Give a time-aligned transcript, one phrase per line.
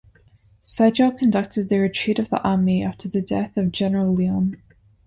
[0.61, 4.59] Sigel conducted the retreat of the army after the death of General Lyon.